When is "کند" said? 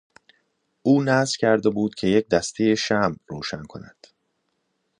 3.63-4.07